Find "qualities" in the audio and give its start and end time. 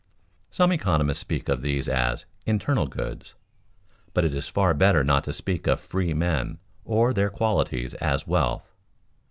7.29-7.93